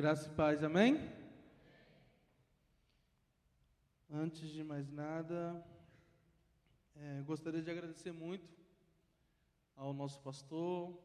[0.00, 0.98] Graça e paz, amém?
[4.10, 5.62] Antes de mais nada,
[6.96, 8.48] é, gostaria de agradecer muito
[9.76, 10.98] ao nosso pastor,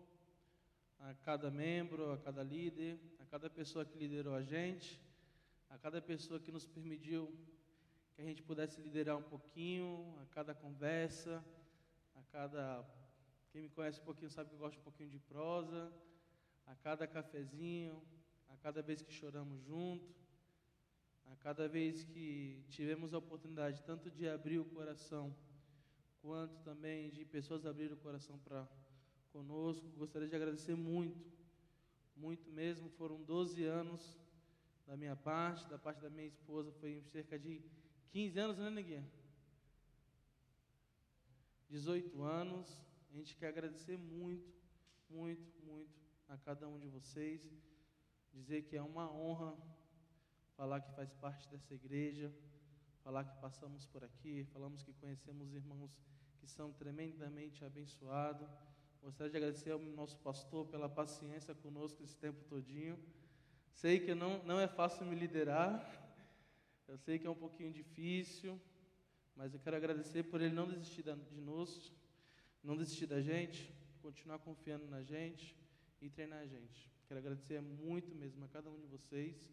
[0.97, 4.98] a cada membro, a cada líder, a cada pessoa que liderou a gente,
[5.70, 7.30] a cada pessoa que nos permitiu
[8.16, 11.43] que a gente pudesse liderar um pouquinho, a cada conversa,
[12.16, 12.86] a cada.
[13.52, 15.91] Quem me conhece um pouquinho sabe que eu gosto um pouquinho de prosa,
[16.66, 18.02] a cada cafezinho,
[18.55, 20.15] a cada vez que choramos junto,
[21.25, 25.36] a cada vez que tivemos a oportunidade tanto de abrir o coração,
[26.21, 28.65] quanto também de pessoas abrir o coração para
[29.33, 31.19] conosco, gostaria de agradecer muito,
[32.16, 32.89] muito mesmo.
[32.91, 34.17] Foram 12 anos
[34.88, 37.61] da minha parte, da parte da minha esposa, foi cerca de
[38.11, 39.05] 15 anos, né, Neguinha?
[41.69, 42.81] 18 anos.
[43.11, 44.49] A gente quer agradecer muito,
[45.09, 45.94] muito, muito
[46.30, 47.52] a cada um de vocês
[48.36, 49.56] dizer que é uma honra
[50.58, 52.31] falar que faz parte dessa igreja,
[53.03, 55.92] falar que passamos por aqui, falamos que conhecemos irmãos
[56.39, 58.50] que são tremendamente abençoados.
[59.02, 63.00] Gostaria de agradecer ao nosso pastor pela paciência conosco esse tempo todinho.
[63.72, 65.73] Sei que não, não é fácil me liderar,
[66.88, 68.59] eu sei que é um pouquinho difícil,
[69.36, 71.92] mas eu quero agradecer por ele não desistir de nós,
[72.64, 75.55] não desistir da gente, continuar confiando na gente
[76.02, 76.94] e treinar a gente.
[77.08, 79.50] Quero agradecer muito mesmo a cada um de vocês,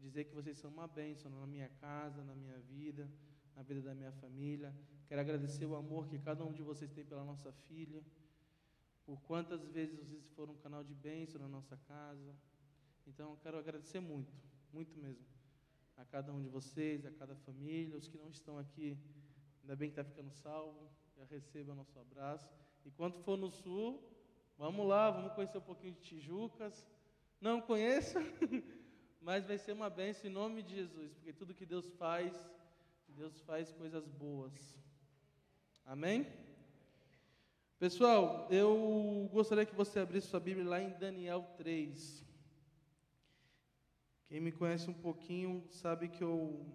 [0.00, 3.08] dizer que vocês são uma bênção na minha casa, na minha vida,
[3.54, 4.74] na vida da minha família.
[5.06, 8.02] Quero agradecer o amor que cada um de vocês tem pela nossa filha,
[9.04, 12.34] por quantas vezes vocês foram um canal de bênção na nossa casa.
[13.06, 14.32] Então, quero agradecer muito,
[14.72, 15.24] muito mesmo,
[15.96, 18.98] a cada um de vocês, a cada família, os que não estão aqui,
[19.62, 22.48] ainda bem que está ficando salvo, já receba nosso abraço.
[22.84, 24.02] E quando for no sul,
[24.60, 26.86] Vamos lá, vamos conhecer um pouquinho de Tijucas.
[27.40, 28.20] Não conheça,
[29.18, 32.30] mas vai ser uma bênção em nome de Jesus, porque tudo que Deus faz,
[33.08, 34.52] Deus faz coisas boas.
[35.86, 36.26] Amém?
[37.78, 42.22] Pessoal, eu gostaria que você abrisse sua Bíblia lá em Daniel 3.
[44.28, 46.66] Quem me conhece um pouquinho sabe que eu,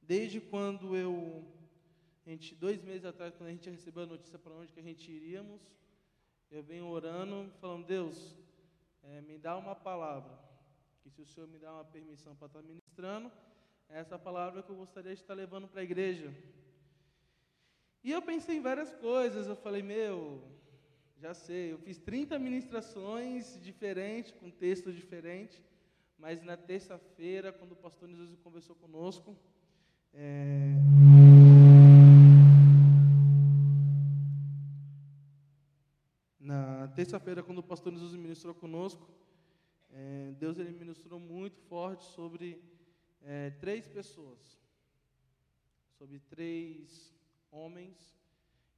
[0.00, 1.44] desde quando eu,
[2.24, 4.82] a gente, dois meses atrás, quando a gente recebeu a notícia para onde que a
[4.82, 5.60] gente iríamos,
[6.54, 8.36] eu venho orando, falando, Deus,
[9.02, 10.38] é, me dá uma palavra,
[11.02, 13.30] que se o Senhor me dá uma permissão para estar ministrando,
[13.88, 16.32] é essa palavra que eu gostaria de estar levando para a igreja.
[18.04, 20.42] E eu pensei em várias coisas, eu falei, meu,
[21.18, 25.60] já sei, eu fiz 30 ministrações diferentes, com texto diferente,
[26.16, 29.36] mas na terça-feira, quando o pastor Jesus conversou conosco,
[30.12, 30.74] é,
[36.88, 39.08] Terça-feira, quando o pastor Jesus ministrou conosco,
[39.90, 42.62] é, Deus ele ministrou muito forte sobre
[43.22, 44.58] é, três pessoas,
[45.96, 47.14] sobre três
[47.50, 48.18] homens.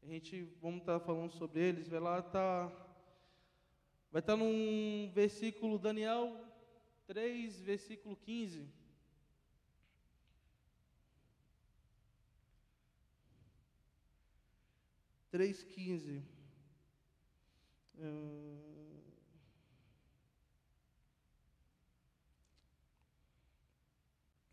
[0.03, 1.89] A gente vamos estar tá falando sobre eles.
[1.89, 2.67] Vai lá tá,
[4.13, 6.39] vai estar tá num versículo Daniel
[7.07, 8.69] 3, versículo 15.
[15.31, 16.36] Três quinze.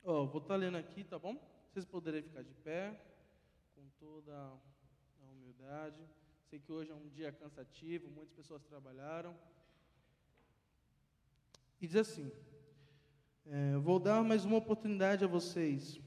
[0.05, 1.37] Oh, vou estar tá lendo aqui, tá bom?
[1.69, 2.97] Vocês poderem ficar de pé,
[3.75, 6.07] com toda a humildade.
[6.49, 9.35] Sei que hoje é um dia cansativo, muitas pessoas trabalharam.
[11.81, 12.31] E diz assim:
[13.45, 15.99] é, Vou dar mais uma oportunidade a vocês.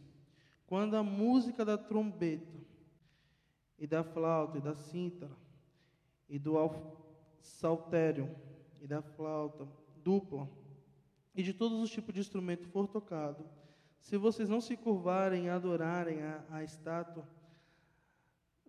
[0.66, 2.58] Quando a música da trombeta,
[3.78, 5.36] e da flauta, e da cítara,
[6.28, 6.56] e do
[7.47, 8.34] saltério
[8.81, 9.67] e da flauta
[10.03, 10.49] dupla
[11.34, 13.45] e de todos os tipos de instrumento for tocado,
[14.01, 17.29] se vocês não se curvarem e adorarem a, a estátua,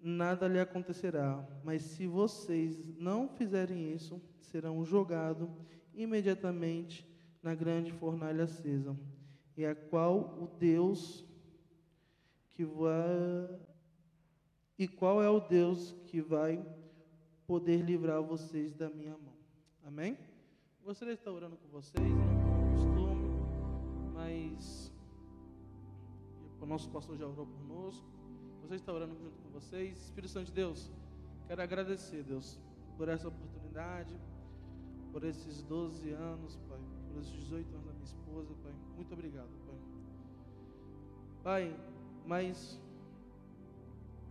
[0.01, 1.47] nada lhe acontecerá.
[1.63, 5.49] Mas se vocês não fizerem isso, serão jogados
[5.93, 7.07] imediatamente
[7.41, 8.97] na grande fornalha acesa,
[9.55, 11.25] e a qual o Deus
[12.51, 13.59] que vai
[14.77, 16.63] e qual é o Deus que vai
[17.47, 19.33] poder livrar vocês da minha mão.
[19.83, 20.17] Amém?
[20.83, 23.29] Gostaria de estar orando com vocês, não é costume,
[24.13, 24.91] mas
[26.61, 28.05] o nosso pastor já orou conosco.
[28.67, 29.97] De estar orando junto com vocês.
[29.97, 30.91] Espírito Santo de Deus,
[31.47, 32.59] quero agradecer, Deus,
[32.97, 34.13] por essa oportunidade,
[35.13, 38.73] por esses 12 anos, Pai, por esses 18 anos da minha esposa, Pai.
[38.97, 39.79] Muito obrigado, Pai.
[41.43, 41.79] Pai,
[42.25, 42.77] mas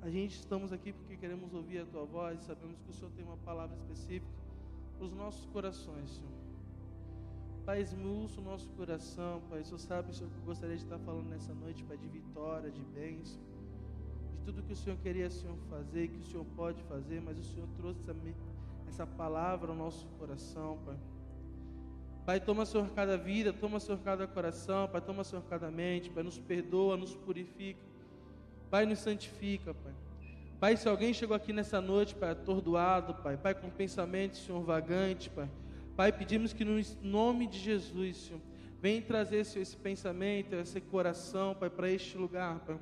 [0.06, 3.24] a gente estamos aqui porque queremos ouvir a tua voz, sabemos que o Senhor tem
[3.24, 4.30] uma palavra específica
[4.96, 6.30] para os nossos corações, Senhor.
[7.64, 9.62] Pai, esmulça o nosso coração, Pai.
[9.62, 12.70] O Senhor sabe, Senhor, que eu gostaria de estar falando nessa noite, Pai, de vitória,
[12.70, 13.40] de bênção,
[14.30, 17.42] de tudo que o Senhor queria, Senhor, fazer, que o Senhor pode fazer, mas o
[17.42, 18.14] Senhor trouxe essa,
[18.86, 20.96] essa palavra ao nosso coração, Pai.
[22.24, 26.22] Pai, toma, Senhor, cada vida, toma, Senhor, cada coração, Pai, toma, Senhor, cada mente, Pai,
[26.22, 27.95] nos perdoa, nos purifica,
[28.70, 29.92] Pai, nos santifica, Pai.
[30.58, 35.28] Pai, se alguém chegou aqui nessa noite, Pai, atordoado, Pai, Pai, com pensamento, Senhor, vagante,
[35.28, 35.48] Pai,
[35.94, 38.40] Pai, pedimos que no nome de Jesus, Senhor,
[38.80, 42.78] vem trazer, Senhor, esse pensamento, esse coração, Pai, para este lugar, Pai.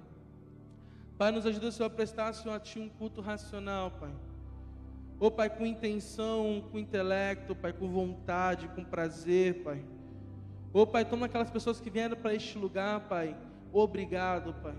[1.19, 4.12] Pai, nos ajuda, Senhor, a prestar, Senhor, a Ti um culto racional, Pai.
[5.19, 9.84] Ô Pai, com intenção, com intelecto, Pai, com vontade, com prazer, Pai.
[10.72, 13.36] Ô Pai, toma aquelas pessoas que vieram para este lugar, Pai.
[13.72, 14.75] Obrigado, Pai.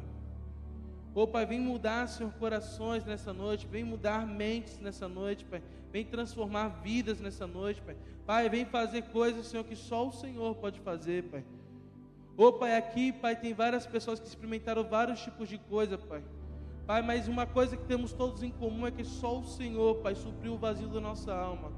[1.16, 5.64] Ô Pai, vem mudar, Senhor, corações nessa noite, vem mudar mentes nessa noite, Pai.
[5.90, 7.96] Vem transformar vidas nessa noite, Pai.
[8.26, 11.46] Pai, vem fazer coisas, Senhor, que só o Senhor pode fazer, Pai.
[12.36, 16.22] Ô Pai, aqui, Pai, tem várias pessoas que experimentaram vários tipos de coisa, Pai.
[16.86, 20.16] Pai, mas uma coisa que temos todos em comum é que só o Senhor, Pai,
[20.16, 21.72] supriu o vazio da nossa alma.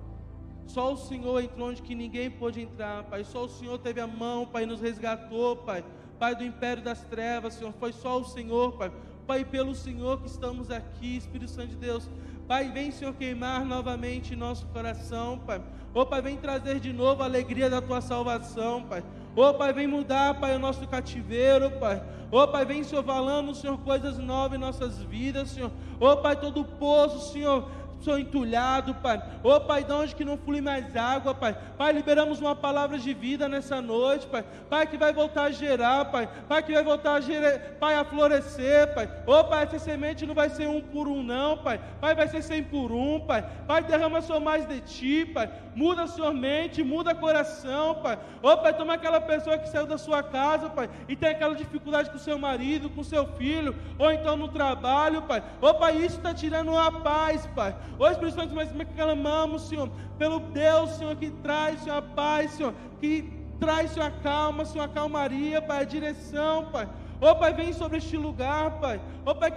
[0.65, 3.23] Só o Senhor entrou onde que ninguém pôde entrar, Pai.
[3.23, 5.85] Só o Senhor teve a mão, Pai, nos resgatou, Pai.
[6.17, 7.71] Pai do império das trevas, Senhor.
[7.73, 8.91] Foi só o Senhor, Pai.
[9.27, 12.09] Pai, pelo Senhor que estamos aqui, Espírito Santo de Deus.
[12.47, 15.61] Pai, vem, Senhor, queimar novamente nosso coração, Pai.
[15.93, 19.03] Ô, Pai, vem trazer de novo a alegria da tua salvação, Pai.
[19.35, 22.01] Ô, Pai, vem mudar, Pai, o nosso cativeiro, Pai.
[22.31, 25.71] Ô Pai, vem, Senhor, falando, Senhor, coisas novas em nossas vidas, Senhor.
[25.99, 27.69] Ô Pai, todo poço, Senhor,
[28.01, 29.21] Senhor, entulhado, Pai.
[29.43, 31.57] Ô Pai, de onde que não flui mais água, Pai.
[31.77, 34.43] Pai, liberamos uma palavra de vida nessa noite, Pai.
[34.69, 36.29] Pai, que vai voltar a gerar, Pai.
[36.47, 39.09] Pai, que vai voltar a gerar, Pai, a florescer, Pai.
[39.25, 41.79] Ô Pai, essa semente não vai ser um por um, não, Pai.
[41.99, 43.43] Pai, vai ser cem por um, Pai.
[43.67, 45.49] Pai, derrama, Senhor, mais de Ti, Pai.
[45.75, 48.17] Muda, Senhor, mente, muda coração, Pai.
[48.41, 52.09] Ô Pai, toma aquela pessoa que saiu da sua casa, Pai, e tem aquela dificuldade
[52.09, 55.43] com seu marido, com seu filho, ou então no trabalho, Pai.
[55.61, 57.75] Ô Pai, isso está tirando a paz, Pai.
[58.11, 63.31] Espírito Santo, mas clamamos, Senhor, pelo Deus, Senhor, que traz, Senhor, a paz, Senhor, que
[63.59, 66.87] traz, Senhor, a calma, Senhor, a calmaria, Pai, a direção, Pai.
[67.19, 69.01] Ô Pai, vem sobre este lugar, Pai.
[69.25, 69.51] Ô Pai,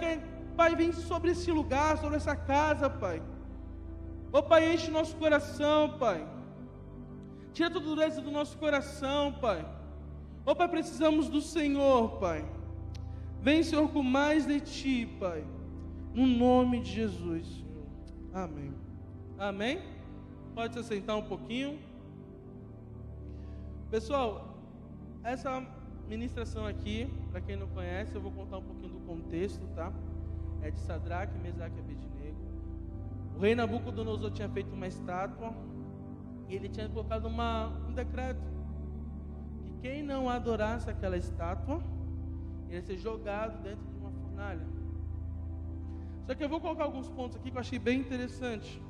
[0.55, 3.21] Pai, vem sobre esse lugar, sobre essa casa, Pai.
[4.31, 6.25] Ô Pai, enche nosso coração, Pai.
[7.53, 9.65] Tira toda a dureza do nosso coração, Pai.
[10.45, 12.43] Ô Pai, precisamos do Senhor, Pai.
[13.41, 15.43] Vem, Senhor, com mais de Ti, Pai.
[16.13, 17.60] No nome de Jesus.
[18.33, 18.73] Amém.
[19.37, 19.81] Amém?
[20.55, 21.77] Pode se sentar um pouquinho.
[23.89, 24.55] Pessoal,
[25.21, 25.65] essa
[26.07, 29.91] ministração aqui, para quem não conhece, eu vou contar um pouquinho do contexto, tá?
[30.61, 32.37] É de Sadraque, Mesaque e Abednego.
[33.35, 35.53] O rei Nabucodonosor tinha feito uma estátua
[36.47, 38.41] e ele tinha colocado uma, um decreto
[39.61, 41.81] que quem não adorasse aquela estátua
[42.69, 44.65] ia ser jogado dentro de uma fornalha.
[46.31, 48.81] Só que eu vou colocar alguns pontos aqui que eu achei bem interessante.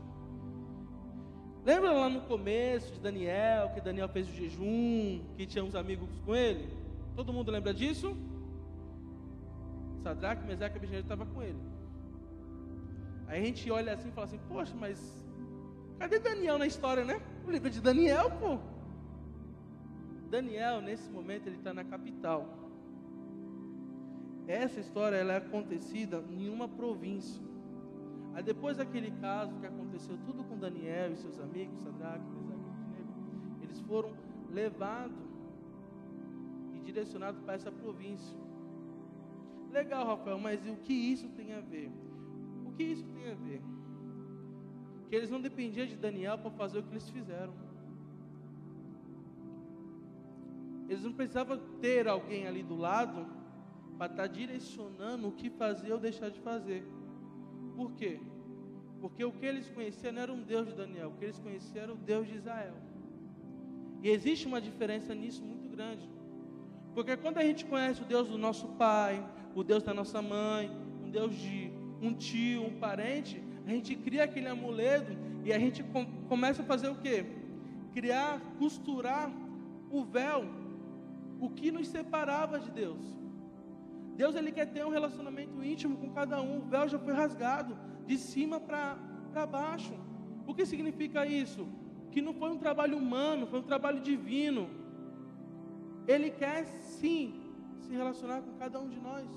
[1.66, 6.08] Lembra lá no começo de Daniel, que Daniel fez o jejum, que tinha uns amigos
[6.24, 6.70] com ele?
[7.16, 8.16] Todo mundo lembra disso?
[10.04, 11.58] Sadraque, Mesaque e Abednego estava com ele.
[13.26, 15.00] Aí a gente olha assim e fala assim, poxa, mas
[15.98, 17.20] cadê Daniel na história, né?
[17.48, 18.60] O livro de Daniel, pô.
[20.30, 22.60] Daniel, nesse momento, ele está na capital.
[24.52, 27.42] Essa história ela é acontecida em uma província.
[28.34, 33.00] Aí depois daquele caso que aconteceu tudo com Daniel e seus amigos, Sadraque, Mesaque e
[33.00, 34.12] Abednego, eles foram
[34.52, 35.16] levados
[36.74, 38.38] e direcionados para essa província.
[39.72, 41.90] Legal, Rafael, mas o que isso tem a ver?
[42.66, 43.62] O que isso tem a ver?
[45.08, 47.54] Que eles não dependiam de Daniel para fazer o que eles fizeram.
[50.90, 53.40] Eles não precisavam ter alguém ali do lado
[54.02, 56.84] para estar direcionando o que fazer ou deixar de fazer.
[57.76, 58.20] Por quê?
[59.00, 61.84] Porque o que eles conheciam não era um Deus de Daniel, o que eles conheciam
[61.84, 62.74] era o Deus de Israel.
[64.02, 66.10] E existe uma diferença nisso muito grande.
[66.96, 70.72] Porque quando a gente conhece o Deus do nosso pai, o Deus da nossa mãe,
[71.06, 75.16] um Deus de um tio, um parente, a gente cria aquele amuleto
[75.46, 77.24] e a gente com, começa a fazer o quê?
[77.94, 79.31] Criar, costurar
[79.92, 80.44] o véu,
[81.40, 83.20] o que nos separava de Deus.
[84.15, 86.59] Deus ele quer ter um relacionamento íntimo com cada um.
[86.59, 89.94] O véu já foi rasgado de cima para baixo.
[90.45, 91.68] O que significa isso?
[92.11, 94.69] Que não foi um trabalho humano, foi um trabalho divino.
[96.07, 97.41] Ele quer sim
[97.80, 99.27] se relacionar com cada um de nós.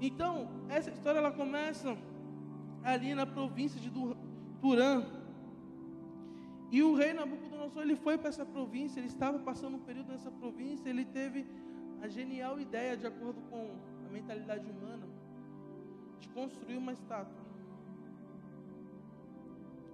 [0.00, 1.96] Então, essa história ela começa
[2.82, 3.90] ali na província de
[4.60, 5.04] Turã.
[6.70, 10.30] E o rei Nabucodonosor, ele foi para essa província, ele estava passando um período nessa
[10.30, 11.46] província, ele teve
[12.02, 13.70] a genial ideia, de acordo com
[14.06, 15.06] a mentalidade humana,
[16.20, 17.46] de construir uma estátua.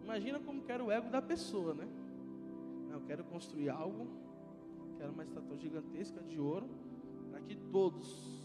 [0.02, 1.88] Imagina como era o ego da pessoa, né?
[2.88, 4.06] Não, eu quero construir algo,
[4.98, 6.68] quero uma estátua gigantesca de ouro,
[7.30, 8.42] para que todos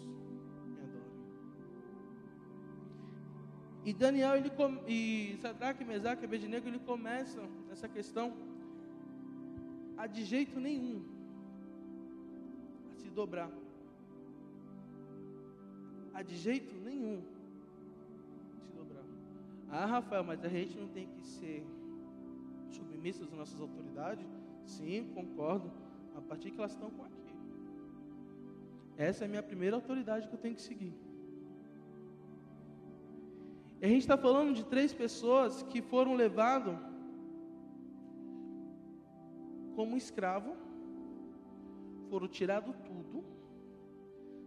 [3.87, 4.51] E Daniel, ele,
[4.85, 7.39] e Sadraque, Mesaque Abednego, ele começa
[7.71, 8.33] essa questão
[9.95, 11.16] a de jeito nenhum
[13.19, 13.51] dobrar.
[16.17, 17.19] A de jeito nenhum
[18.61, 19.05] se dobrar.
[19.69, 21.65] Ah, Rafael, mas a gente não tem que ser
[22.77, 24.27] submisso às nossas autoridades?
[24.75, 25.71] Sim, concordo.
[26.15, 27.35] A partir que elas estão com aqui.
[29.07, 30.93] Essa é a minha primeira autoridade que eu tenho que seguir.
[33.79, 36.77] E a gente está falando de três pessoas que foram levadas
[39.75, 40.55] como escravo,
[42.09, 43.23] foram tirados tudo,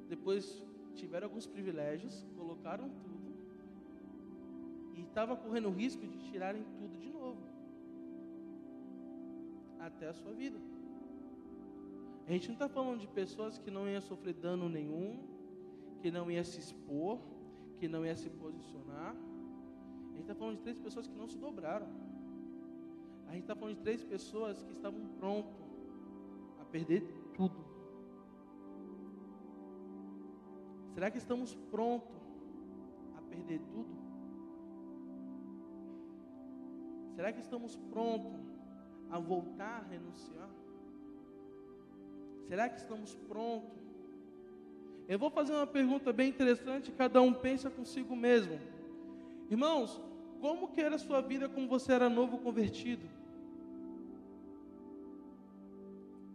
[0.08, 0.62] depois
[0.94, 3.30] tiveram alguns privilégios, colocaram tudo,
[4.96, 7.42] e estava correndo o risco de tirarem tudo de novo,
[9.78, 10.58] até a sua vida.
[12.26, 15.18] A gente não está falando de pessoas que não iam sofrer dano nenhum,
[16.00, 17.18] que não iam se expor,
[17.78, 19.16] que não ia se posicionar.
[20.10, 21.88] A gente está falando de três pessoas que não se dobraram.
[23.26, 25.56] A gente está falando de três pessoas que estavam prontas
[26.60, 27.02] a perder
[27.40, 27.64] tudo.
[30.92, 32.20] Será que estamos prontos
[33.16, 33.94] a perder tudo?
[37.14, 38.40] Será que estamos prontos
[39.10, 40.50] a voltar a renunciar?
[42.46, 43.80] Será que estamos prontos
[45.08, 48.60] eu vou fazer uma pergunta bem interessante, cada um pensa consigo mesmo.
[49.50, 50.00] Irmãos,
[50.40, 53.08] como que era a sua vida quando você era novo convertido?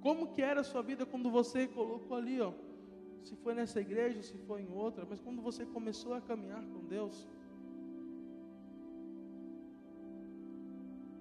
[0.05, 2.53] Como que era a sua vida quando você colocou ali, ó,
[3.23, 6.81] se foi nessa igreja, se foi em outra, mas quando você começou a caminhar com
[6.85, 7.27] Deus?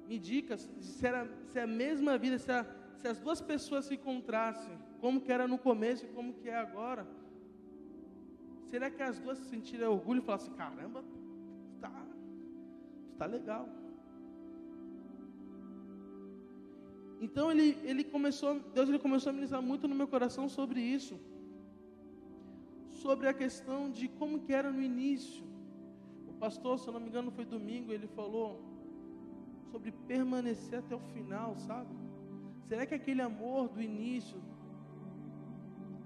[0.06, 2.52] Me diga se, era, se a mesma vida, se,
[2.98, 6.56] se as duas pessoas se encontrassem, como que era no começo e como que é
[6.56, 7.06] agora.
[8.66, 12.06] Será que as duas sentiram orgulho e falaram assim: caramba, tu tá,
[13.06, 13.66] tu tá legal.
[17.20, 21.18] Então ele, ele começou, Deus ele começou a ministrar muito no meu coração sobre isso.
[22.90, 25.44] Sobre a questão de como que era no início.
[26.28, 28.62] O pastor, se eu não me engano, foi domingo, ele falou
[29.70, 31.94] sobre permanecer até o final, sabe?
[32.68, 34.40] Será que aquele amor do início,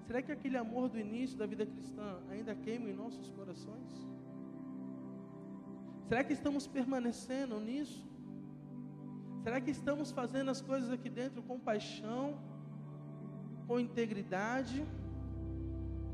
[0.09, 4.09] Será que aquele amor do início da vida cristã ainda queima em nossos corações?
[6.09, 8.08] Será que estamos permanecendo nisso?
[9.49, 12.37] Será que estamos fazendo as coisas aqui dentro com paixão,
[13.67, 14.85] com integridade?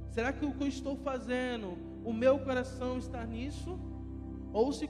[0.08, 3.76] Será que o que eu estou fazendo, o meu coração está nisso?
[4.52, 4.88] Ou se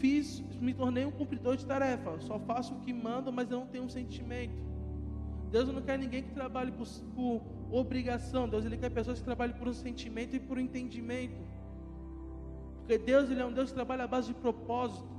[0.00, 3.68] fiz, me tornei um cumpridor de tarefa, só faço o que mando, mas eu não
[3.68, 4.60] tenho um sentimento?
[5.52, 8.48] Deus não quer ninguém que trabalhe por, por obrigação.
[8.48, 11.40] Deus ele quer pessoas que trabalhem por um sentimento e por um entendimento.
[12.78, 15.14] Porque Deus ele é um Deus que trabalha à base de propósito.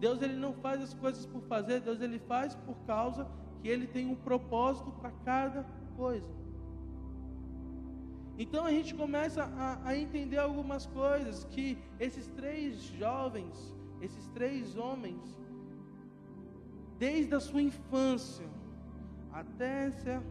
[0.00, 3.28] Deus ele não faz as coisas por fazer, Deus ele faz por causa
[3.60, 5.64] que ele tem um propósito para cada
[5.94, 6.40] coisa.
[8.38, 14.78] Então a gente começa a, a, entender algumas coisas que esses três jovens, esses três
[14.78, 15.20] homens,
[16.98, 18.48] desde a sua infância
[19.30, 20.22] até ser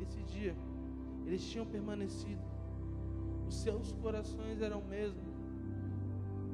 [0.00, 0.54] esse dia,
[1.26, 2.40] eles tinham permanecido,
[3.48, 5.32] os seus corações eram o mesmo,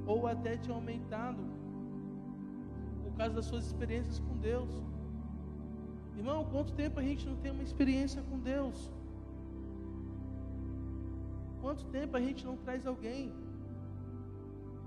[0.07, 1.58] ou até tinham aumentado,
[3.19, 4.71] causa das suas experiências com Deus.
[6.17, 8.91] Irmão, quanto tempo a gente não tem uma experiência com Deus?
[11.61, 13.33] Quanto tempo a gente não traz alguém?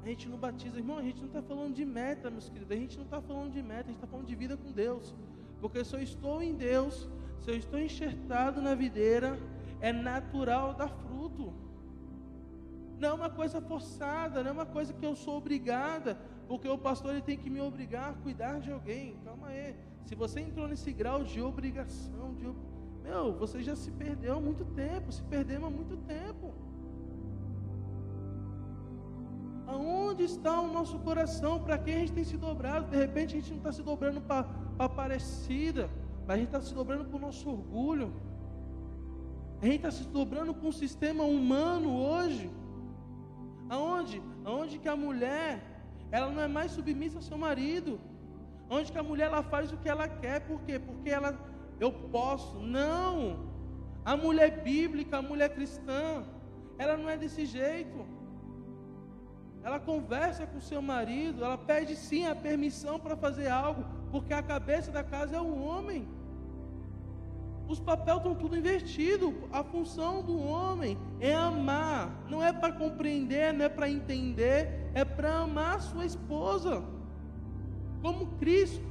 [0.03, 0.97] A gente não batiza, irmão.
[0.97, 2.71] A gente não está falando de meta, meus queridos.
[2.71, 5.13] A gente não está falando de meta, a gente está falando de vida com Deus.
[5.59, 7.07] Porque se eu estou em Deus,
[7.41, 9.37] se eu estou enxertado na videira,
[9.81, 11.53] é natural dar fruto.
[12.97, 16.17] Não é uma coisa forçada, não é uma coisa que eu sou obrigada,
[16.51, 19.15] porque o pastor ele tem que me obrigar a cuidar de alguém.
[19.23, 19.73] Calma aí.
[20.07, 22.45] Se você entrou nesse grau de obrigação, de
[23.05, 26.53] meu, você já se perdeu há muito tempo, se perdeu há muito tempo.
[29.65, 31.53] Aonde está o nosso coração?
[31.63, 32.91] Para quem a gente tem se dobrado?
[32.91, 34.45] De repente a gente não está se dobrando para
[34.77, 35.89] a parecida.
[36.27, 38.11] Mas a gente está se dobrando com o nosso orgulho.
[39.61, 42.51] A gente está se dobrando com o sistema humano hoje.
[43.69, 44.21] Aonde?
[44.43, 45.70] Aonde que a mulher,
[46.11, 47.99] ela não é mais submissa ao seu marido.
[48.69, 50.79] onde que a mulher ela faz o que ela quer, por quê?
[50.79, 51.31] Porque ela
[51.79, 52.59] eu posso.
[52.59, 53.49] Não.
[54.05, 56.23] A mulher bíblica, a mulher cristã,
[56.77, 58.05] ela não é desse jeito.
[59.63, 64.41] Ela conversa com seu marido, ela pede sim a permissão para fazer algo, porque a
[64.41, 66.07] cabeça da casa é o homem.
[67.71, 69.33] Os papéis estão tudo invertido.
[69.49, 75.05] A função do homem é amar, não é para compreender, não é para entender, é
[75.05, 76.83] para amar sua esposa.
[78.01, 78.83] Como Cristo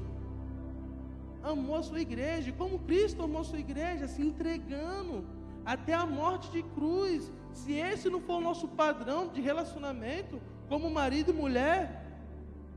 [1.42, 5.26] amou a sua igreja, como Cristo amou a sua igreja, se entregando
[5.62, 7.30] até a morte de cruz.
[7.52, 12.06] Se esse não for o nosso padrão de relacionamento, como marido e mulher,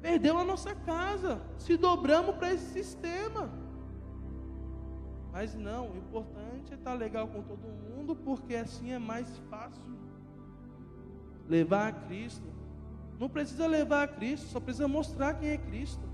[0.01, 3.62] perdeu a nossa casa, se dobramos para esse sistema.
[5.33, 9.81] Mas não, o importante é estar legal com todo mundo, porque assim é mais fácil.
[11.49, 12.47] Levar a Cristo.
[13.19, 16.07] Não precisa levar a Cristo, só precisa mostrar quem é Cristo.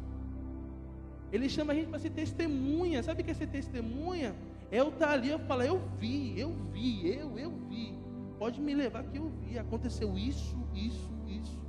[1.34, 3.04] Ele chama a gente para ser testemunha.
[3.04, 4.34] Sabe o que é ser testemunha?
[4.72, 8.00] É eu estar ali, eu falar, eu vi, eu vi, eu, eu vi.
[8.38, 9.60] Pode me levar que eu vi.
[9.60, 11.60] Aconteceu isso, isso, isso.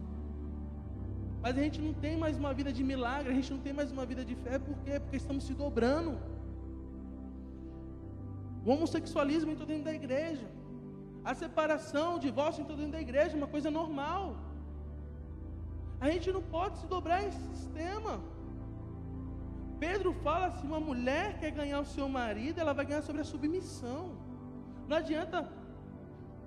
[1.42, 3.90] Mas a gente não tem mais uma vida de milagre, a gente não tem mais
[3.90, 5.00] uma vida de fé, por quê?
[5.00, 6.16] Porque estamos se dobrando.
[8.64, 10.46] O homossexualismo entrou dentro da igreja.
[11.24, 14.36] A separação, o divórcio entrou dentro da igreja, uma coisa normal.
[16.00, 18.20] A gente não pode se dobrar esse sistema.
[19.78, 23.24] Pedro fala: se uma mulher quer ganhar o seu marido, ela vai ganhar sobre a
[23.24, 24.12] submissão.
[24.88, 25.48] Não adianta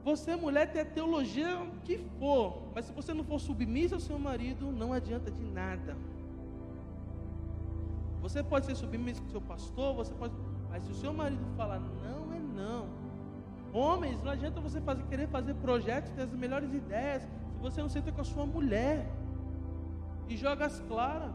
[0.04, 1.48] você, mulher, ter a teologia
[1.86, 5.96] que for, mas se você não for submissa ao seu marido, não adianta de nada.
[8.22, 10.34] Você pode ser submissa ao seu pastor, você pode
[10.74, 12.88] mas se o seu marido falar não, é não.
[13.72, 17.90] Homens, não adianta você fazer, querer fazer projetos, ter as melhores ideias, se você não
[17.90, 19.08] senta com a sua mulher
[20.28, 21.32] e joga as claras.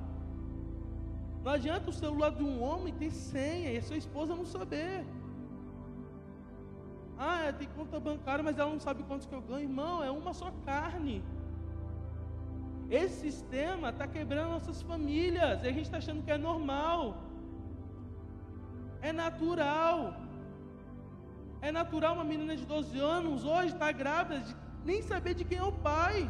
[1.45, 5.07] Não adianta o celular de um homem ter senha e a sua esposa não saber.
[7.17, 9.69] Ah, tem conta bancária, mas ela não sabe quantos que eu ganho.
[9.69, 11.23] Irmão, é uma só carne.
[12.91, 15.63] Esse sistema está quebrando nossas famílias.
[15.63, 17.28] E a gente está achando que é normal.
[19.09, 19.97] É natural.
[21.69, 25.45] É natural uma menina de 12 anos hoje estar tá grávida, de nem saber de
[25.49, 26.29] quem é o pai.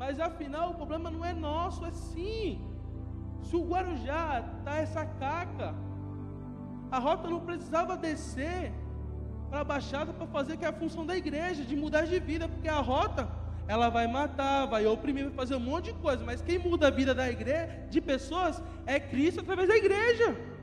[0.00, 2.60] Mas afinal o problema não é nosso, é sim.
[3.42, 5.74] Se o Guarujá está essa caca,
[6.90, 8.72] a rota não precisava descer
[9.50, 12.48] para a Baixada para fazer que é a função da igreja, de mudar de vida,
[12.48, 13.28] porque a rota
[13.68, 16.90] ela vai matar, vai oprimir, vai fazer um monte de coisa, mas quem muda a
[16.90, 20.55] vida da igreja, de pessoas, é Cristo através da igreja.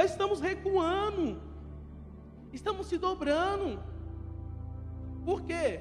[0.00, 1.38] Mas estamos recuando.
[2.58, 3.78] Estamos se dobrando.
[5.26, 5.78] Por quê?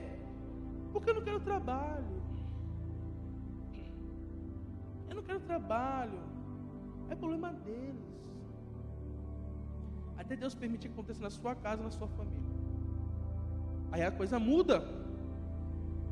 [0.91, 2.17] Porque eu não quero trabalho.
[5.09, 6.19] Eu não quero trabalho.
[7.09, 8.09] É problema deles.
[10.17, 12.51] Até Deus permite que aconteça na sua casa, na sua família.
[13.89, 14.83] Aí a coisa muda.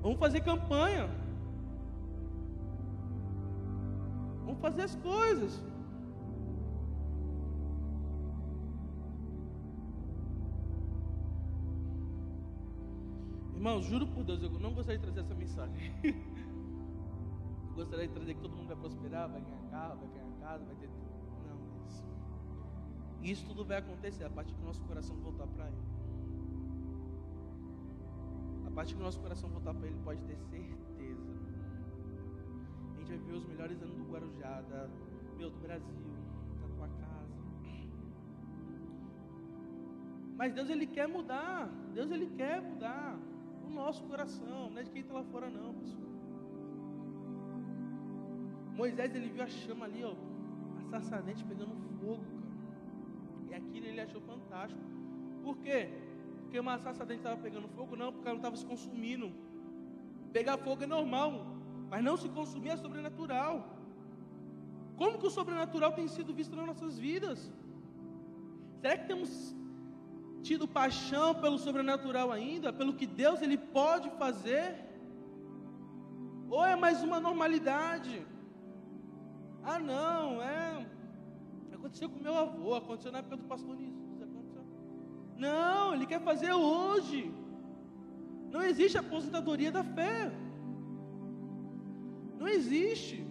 [0.02, 1.10] Vamos fazer campanha.
[4.46, 5.62] Vamos fazer as coisas.
[13.58, 15.76] Irmãos, juro por Deus, eu não gostaria de trazer essa mensagem.
[17.74, 20.76] gostaria de trazer que todo mundo vai prosperar, vai ganhar carro, vai ganhar casa, vai
[20.76, 20.88] ter.
[20.88, 22.06] Não, isso.
[23.24, 25.88] Isso tudo vai acontecer a partir que o nosso coração voltar para Ele.
[28.68, 31.34] A partir que o nosso coração voltar para Ele, pode ter certeza.
[32.94, 34.88] A gente vai ver os melhores anos do Guarujá, da,
[35.36, 35.96] meu, do Brasil,
[36.62, 37.34] da tua casa.
[40.36, 41.68] Mas Deus ele quer mudar.
[41.96, 43.18] Deus ele quer mudar
[43.68, 46.08] o nosso coração, não é de quem está lá fora não, pessoal.
[48.76, 52.78] Moisés ele viu a chama ali, ó, a pegando fogo, cara.
[53.50, 54.82] E aquilo ele achou fantástico.
[55.44, 55.90] Por quê?
[56.42, 57.96] Porque uma sarçadente estava pegando fogo?
[57.96, 59.32] Não, porque ela não estava se consumindo.
[60.32, 61.32] Pegar fogo é normal,
[61.90, 63.78] mas não se consumir é sobrenatural.
[64.96, 67.52] Como que o sobrenatural tem sido visto nas nossas vidas?
[68.82, 69.56] Será que temos
[70.42, 74.76] tido paixão pelo sobrenatural ainda, pelo que Deus ele pode fazer?
[76.50, 78.26] Ou é mais uma normalidade?
[79.64, 80.88] Ah, não, é
[81.88, 84.66] aconteceu com meu avô, aconteceu na época do pastor aconteceu.
[85.38, 87.32] Não, ele quer fazer hoje.
[88.52, 90.32] Não existe aposentadoria da fé.
[92.38, 93.26] Não existe.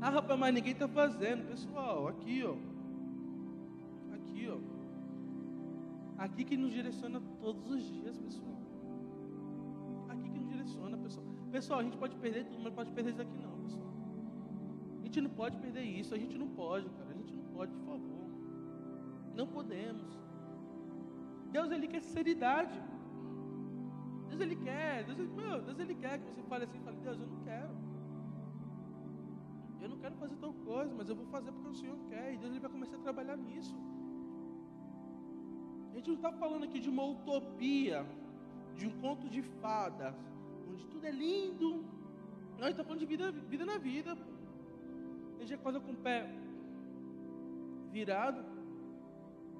[0.00, 1.48] Ah, rapaz, mas ninguém está fazendo.
[1.48, 2.54] Pessoal, aqui, ó.
[4.14, 4.75] Aqui, ó.
[6.18, 8.56] Aqui que nos direciona todos os dias, pessoal.
[10.08, 11.26] Aqui que nos direciona, pessoal.
[11.50, 13.92] Pessoal, a gente pode perder tudo, mas pode perder isso aqui não, pessoal.
[15.00, 17.10] A gente não pode perder isso, a gente não pode, cara.
[17.10, 18.26] A gente não pode, por favor.
[19.34, 20.18] Não podemos.
[21.52, 22.82] Deus, Ele quer sinceridade.
[24.28, 25.04] Deus, Ele quer.
[25.04, 27.74] Deus, ele, meu, Deus, Ele quer que você fale assim, fale, Deus, eu não quero.
[29.82, 32.32] Eu não quero fazer tal coisa, mas eu vou fazer porque o Senhor quer.
[32.32, 33.76] E Deus, Ele vai começar a trabalhar nisso.
[35.96, 37.98] Gente não está falando aqui de uma utopia,
[38.78, 40.14] de um conto de fadas,
[40.70, 41.70] onde tudo é lindo.
[42.58, 44.12] Não, a gente está falando de vida, vida na vida.
[45.40, 46.18] A gente coisa com o pé
[47.90, 48.44] virado.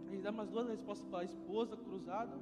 [0.07, 2.37] A gente dá umas duas respostas para a esposa cruzada.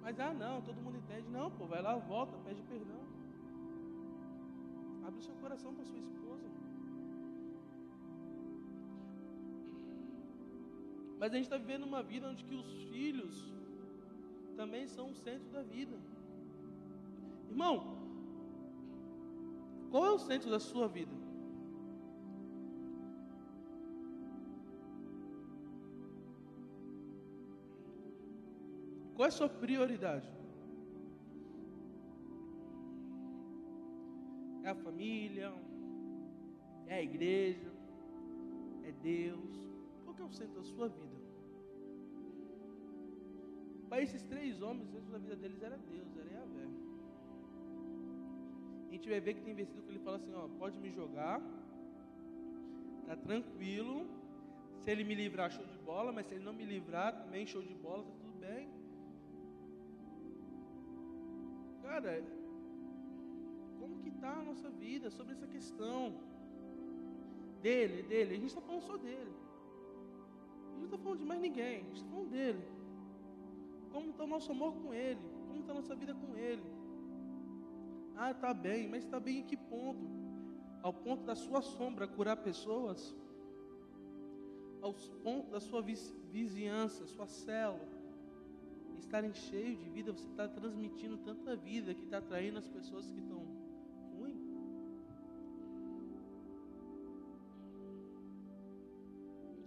[0.00, 1.28] Mas ah não, todo mundo entende.
[1.28, 3.02] Não, pô, vai lá, volta, pede perdão.
[5.04, 6.59] Abre o seu coração para sua esposa.
[11.20, 13.52] Mas a gente está vivendo uma vida onde que os filhos
[14.56, 15.96] também são o centro da vida.
[17.50, 17.74] Irmão,
[19.90, 21.12] qual é o centro da sua vida?
[29.14, 30.26] Qual é a sua prioridade?
[34.62, 35.52] É a família?
[36.86, 37.70] É a igreja?
[38.84, 39.60] É Deus?
[40.10, 41.18] Qual é o centro da sua vida?
[43.88, 46.66] Para esses três homens, o centro da vida deles era Deus, era Yahvé.
[48.88, 51.40] A gente vai ver que tem versículo que ele fala assim, ó, pode me jogar,
[53.06, 54.06] tá tranquilo.
[54.80, 57.62] Se ele me livrar, show de bola, mas se ele não me livrar, também show
[57.62, 58.68] de bola, tá tudo bem.
[61.82, 62.24] Cara,
[63.78, 66.14] como que está a nossa vida sobre essa questão?
[67.62, 69.49] Dele, dele, a gente está falando só dele.
[70.80, 72.64] Não está falando de mais ninguém, está falando dele.
[73.92, 75.20] Como está o nosso amor com ele?
[75.46, 76.62] Como está a nossa vida com ele?
[78.16, 80.06] Ah, está bem, mas está bem em que ponto?
[80.82, 83.14] Ao ponto da sua sombra curar pessoas?
[84.80, 87.86] Ao ponto da sua vizinhança, sua célula,
[88.98, 93.18] estarem cheios de vida, você está transmitindo tanta vida que está atraindo as pessoas que
[93.18, 93.44] estão
[94.16, 94.40] ruins.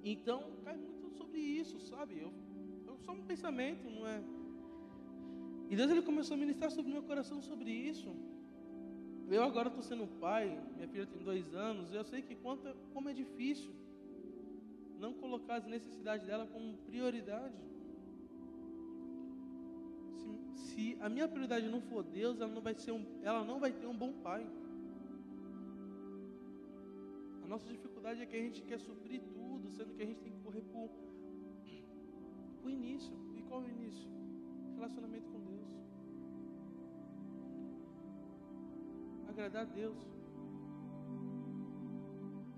[0.04, 0.93] Então, cai muito
[1.34, 2.20] sobre isso, sabe?
[2.22, 2.32] Eu,
[2.86, 4.22] eu só um pensamento, não é?
[5.70, 8.16] E Deus ele começou a ministrar sobre meu coração sobre isso.
[9.30, 13.10] Eu agora estou sendo pai, minha filha tem dois anos, eu sei que quanto, como
[13.10, 13.72] é difícil
[15.00, 17.58] não colocar as necessidades dela como prioridade
[20.54, 23.72] se a minha prioridade não for Deus, ela não vai, ser um, ela não vai
[23.72, 24.46] ter um bom pai.
[27.44, 30.32] A nossa dificuldade é que a gente quer suprir tudo, sendo que a gente tem
[30.32, 30.80] que correr para
[32.64, 33.16] o início.
[33.36, 34.10] E qual é o início?
[34.76, 35.68] Relacionamento com Deus.
[39.28, 39.98] Agradar a Deus.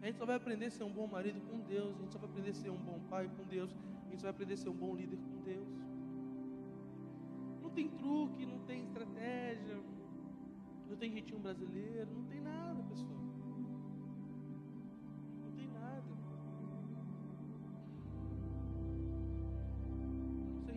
[0.01, 2.19] A gente só vai aprender a ser um bom marido com Deus, a gente só
[2.19, 4.57] vai aprender a ser um bom pai com Deus, a gente só vai aprender a
[4.57, 5.67] ser um bom líder com Deus
[7.75, 9.77] tem truque, não tem estratégia,
[10.89, 13.24] não tem jeitinho brasileiro, não tem nada, pessoal.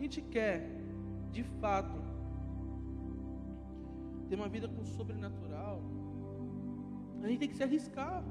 [0.09, 0.67] Gente quer,
[1.31, 1.97] de fato,
[4.27, 5.81] ter uma vida com sobrenatural,
[7.21, 8.23] a gente tem que se arriscar.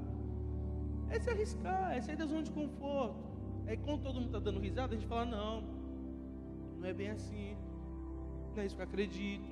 [1.09, 3.17] É se arriscar, é sair da zona de conforto.
[3.65, 5.63] Aí quando todo mundo está dando risada, a gente fala, não,
[6.79, 7.55] não é bem assim
[8.59, 9.49] não é isso que eu acredito.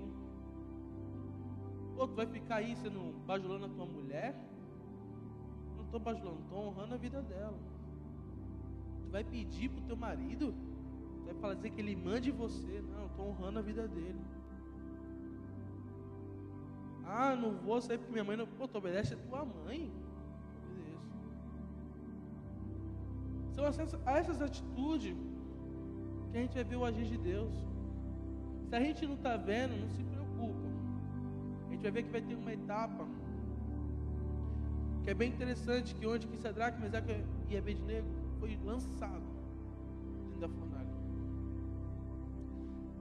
[1.98, 4.36] Ou tu vai ficar aí sendo bajulando a tua mulher?
[5.76, 7.58] Não estou bajulando, estou honrando a vida dela.
[9.04, 10.54] Tu vai pedir para o teu marido?
[11.28, 12.82] Tu vai falar dizer que ele mande você?
[12.96, 14.22] Não, estou honrando a vida dele.
[17.06, 18.48] Ah, não vou sair porque minha mãe não.
[18.48, 19.92] Pô, tu obedece a tua mãe.
[23.52, 25.18] São essas, essas atitudes
[26.32, 27.54] que a gente vai ver o agir de Deus.
[28.70, 30.68] Se a gente não está vendo, não se preocupa.
[31.68, 33.06] A gente vai ver que vai ter uma etapa
[35.04, 38.08] que é bem interessante, que onde que Sadraque, Mesaque e Abednego
[38.40, 39.27] foi lançado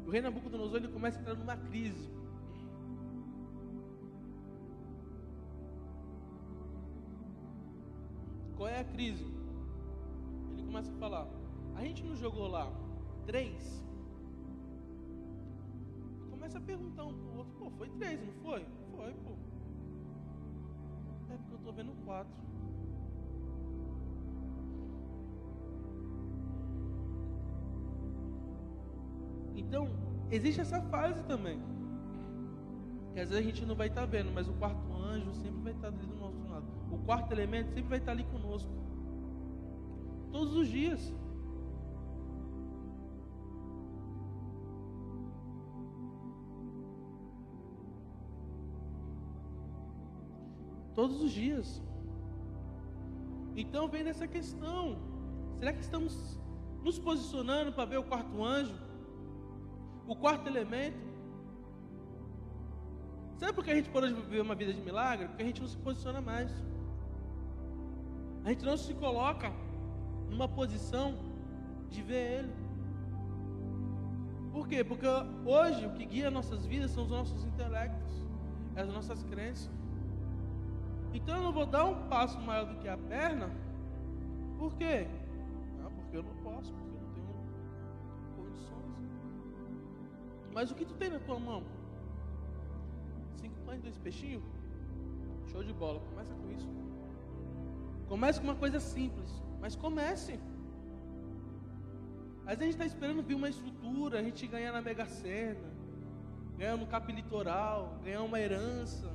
[0.07, 2.09] O rei Nabucodonosor ele começa a entrar numa crise.
[8.57, 9.27] Qual é a crise?
[10.53, 11.27] Ele começa a falar:
[11.75, 12.73] a gente não jogou lá
[13.27, 13.85] três
[16.47, 18.65] começa a perguntar um pro outro, pô, foi três, não foi?
[18.93, 19.33] Foi, pô.
[21.29, 22.33] É porque eu estou vendo quatro.
[29.67, 29.89] Então,
[30.31, 31.61] existe essa fase também.
[33.13, 35.61] que às vezes a gente não vai estar tá vendo, mas o quarto anjo sempre
[35.63, 36.67] vai estar tá ali do nosso lado.
[36.91, 38.71] O quarto elemento sempre vai estar tá ali conosco.
[40.31, 41.15] Todos os dias.
[50.95, 51.83] Todos os dias.
[53.57, 54.99] Então vem nessa questão.
[55.59, 56.39] Será que estamos
[56.83, 58.86] nos posicionando para ver o quarto anjo?
[60.07, 60.99] O quarto elemento?
[63.39, 65.29] Sabe por que a gente pode viver uma vida de milagre?
[65.29, 66.51] Porque a gente não se posiciona mais.
[68.45, 69.53] A gente não se coloca
[70.31, 71.15] numa posição
[71.91, 72.53] de ver Ele.
[74.53, 74.83] Por quê?
[74.83, 75.07] Porque
[75.45, 78.25] hoje o que guia nossas vidas são os nossos intelectos,
[78.75, 79.71] as nossas crenças.
[81.13, 83.51] Então eu não vou dar um passo maior do que a perna.
[84.59, 85.07] Por quê?
[85.79, 86.73] Não, porque eu não posso,
[90.57, 91.63] Mas o que tu tem na tua mão?
[93.67, 94.43] pães, dois peixinhos?
[95.51, 96.71] Show de bola, começa com isso.
[98.09, 100.41] Comece com uma coisa simples, mas comece.
[102.47, 105.69] Às vezes a gente está esperando vir uma estrutura, a gente ganhar na Mega Sena,
[106.57, 109.13] ganhar no Cap Litoral, ganhar uma herança.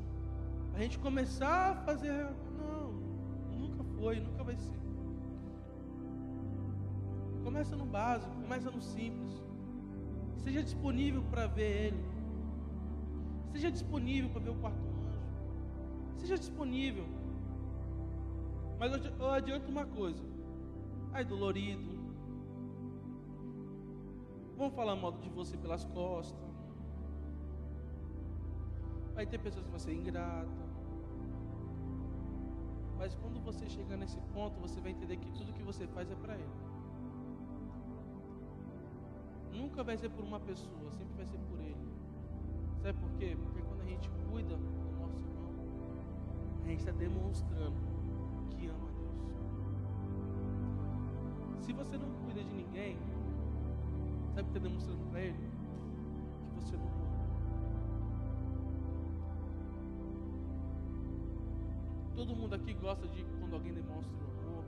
[0.75, 2.13] A gente começar a fazer.
[2.60, 2.91] Não,
[3.58, 4.80] nunca foi, nunca vai ser.
[7.43, 9.50] Começa no básico, começa no simples.
[10.43, 12.04] Seja disponível para ver Ele.
[13.51, 15.19] Seja disponível para ver o quarto anjo.
[16.15, 17.06] Seja disponível.
[18.80, 20.23] Mas eu adianto uma coisa.
[21.13, 21.91] Ai, dolorido.
[24.58, 26.49] Vão falar mal de você pelas costas.
[29.13, 30.71] Vai ter pessoas que vão ser ingrata.
[32.97, 36.15] Mas quando você chegar nesse ponto, você vai entender que tudo que você faz é
[36.15, 36.70] para Ele.
[39.62, 41.93] Nunca vai ser por uma pessoa, sempre vai ser por Ele.
[42.82, 43.38] Sabe por quê?
[43.43, 44.63] Porque quando a gente cuida do
[45.00, 45.52] nosso irmão,
[46.63, 47.76] a gente está demonstrando
[48.50, 49.13] que ama a Deus.
[51.63, 52.97] Se você não cuida de ninguém,
[54.34, 55.52] sabe o que está demonstrando para ele?
[56.47, 57.12] Que você não ama.
[62.15, 64.65] Todo mundo aqui gosta de quando alguém demonstra amor,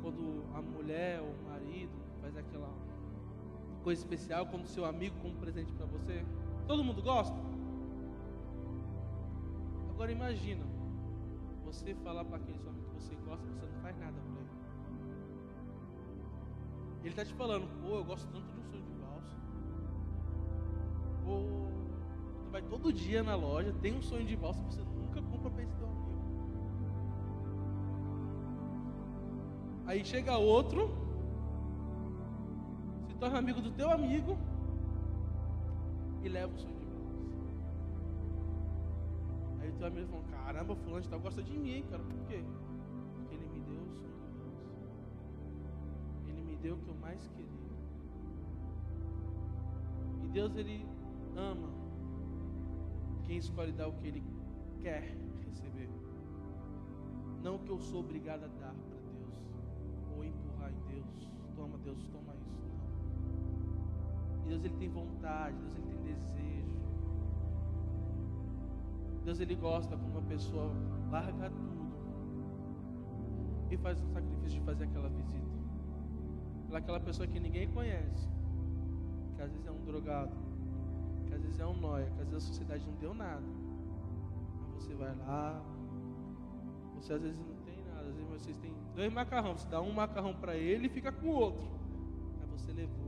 [0.00, 2.72] quando a mulher ou o marido faz aquela
[3.86, 6.26] coisa especial, quando seu amigo como presente para você.
[6.66, 7.36] Todo mundo gosta?
[9.90, 10.64] Agora imagina,
[11.64, 14.50] você falar para aquele homem que você gosta, você não faz nada para ele.
[17.02, 19.36] Ele está te falando, pô, eu gosto tanto de um sonho de valsa.
[21.24, 21.36] Pô,
[22.42, 25.62] tu vai todo dia na loja, tem um sonho de valsa, você nunca compra para
[25.62, 26.10] esse teu amigo.
[29.86, 31.05] Aí chega outro,
[33.16, 34.36] torna amigo do teu amigo,
[36.22, 37.24] e leva o sonho de valsa.
[39.60, 42.02] Aí o teu amigo falou, caramba, fulano de tal gosta de mim, cara.
[42.02, 42.44] Por quê?
[43.14, 44.70] Porque ele me deu o sonho de valsa.
[46.28, 47.46] Ele me deu o que eu mais queria.
[50.24, 50.86] E Deus, Ele
[51.36, 51.68] ama
[53.24, 54.24] quem escolhe dar o que Ele
[54.80, 55.88] quer receber.
[57.42, 59.40] Não o que eu sou obrigado a dar para Deus.
[60.16, 61.30] Ou empurrar em Deus.
[61.54, 62.35] Toma, Deus, toma.
[64.46, 65.56] Deus, Ele tem vontade.
[65.56, 66.36] Deus, Ele tem desejo.
[69.26, 70.70] Deus ele gosta quando uma pessoa
[71.10, 71.76] larga tudo
[73.68, 75.44] e faz o sacrifício de fazer aquela visita.
[76.68, 78.28] Para aquela pessoa que ninguém conhece,
[79.34, 80.32] que às vezes é um drogado,
[81.26, 83.42] que às vezes é um noia, que às vezes a sociedade não deu nada.
[84.60, 85.60] Mas você vai lá,
[86.94, 89.92] você às vezes não tem nada, às vezes vocês têm dois macarrão, você dá um
[89.92, 91.68] macarrão para ele e fica com o outro.
[92.40, 93.05] Aí você levou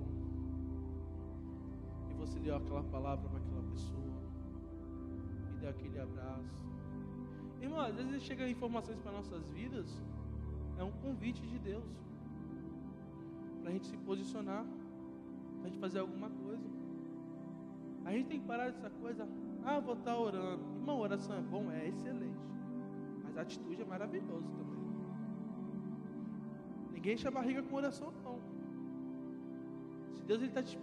[2.48, 4.22] deu aquela palavra para aquela pessoa
[5.52, 6.64] e deu aquele abraço.
[7.60, 9.86] Irmão, às vezes chega informações para nossas vidas,
[10.78, 11.84] é um convite de Deus
[13.60, 16.66] para a gente se posicionar, para a gente fazer alguma coisa.
[18.06, 19.28] A gente tem que parar dessa coisa,
[19.62, 20.64] ah, vou estar orando.
[20.76, 22.40] Irmão, oração é bom, é excelente,
[23.24, 24.84] mas a atitude é maravilhosa também.
[26.94, 28.40] Ninguém enche a barriga com oração, não.
[30.16, 30.78] Se Deus está te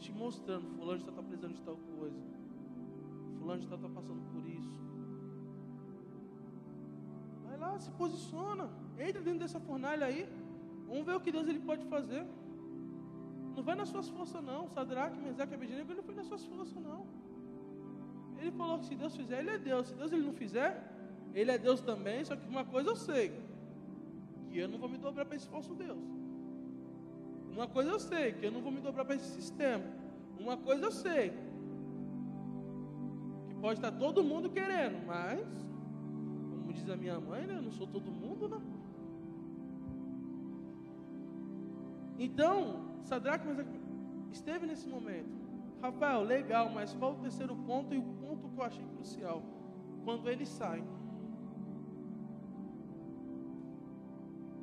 [0.00, 2.16] te mostrando, fulano está precisando de tal coisa.
[3.38, 4.74] Fulano está passando por isso.
[7.44, 8.68] Vai lá, se posiciona.
[8.98, 10.28] Entra dentro dessa fornalha aí.
[10.88, 12.26] Vamos ver o que Deus ele pode fazer.
[13.54, 14.68] Não vai nas suas forças não.
[14.68, 17.04] Sadraque, Mesaque e Abednego, ele não foi nas suas forças não.
[18.38, 19.88] Ele falou que se Deus fizer, ele é Deus.
[19.88, 20.72] Se Deus ele não fizer,
[21.34, 22.24] ele é Deus também.
[22.24, 23.38] Só que uma coisa eu sei.
[24.48, 26.19] Que eu não vou me dobrar para esse falso Deus.
[27.52, 29.84] Uma coisa eu sei, que eu não vou me dobrar para esse sistema.
[30.38, 31.30] Uma coisa eu sei,
[33.48, 35.46] que Pode estar todo mundo querendo, mas,
[36.50, 37.56] como diz a minha mãe, né?
[37.56, 38.58] Eu não sou todo mundo, né?
[42.18, 42.54] Então,
[43.02, 43.46] Sadraque
[44.32, 45.28] esteve nesse momento.
[45.82, 49.42] Rafael, legal, mas qual o terceiro ponto e o ponto que eu achei crucial?
[50.04, 50.84] Quando eles saem.